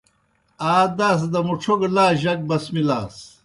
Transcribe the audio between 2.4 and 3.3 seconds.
بسمِلاس۔